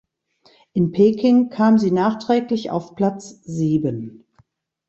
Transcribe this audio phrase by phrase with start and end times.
[0.73, 4.25] In Peking kam sie nachträglich auf Platz sieben.